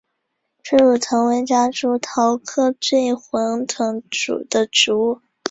[0.63, 5.21] 催乳藤为夹竹桃科醉魂藤属的植物。